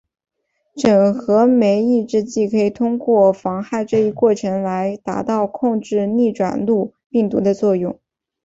[0.75, 7.99] 整合酶抑制剂可以通过妨害这一过程来达到控制逆转录病毒的作用。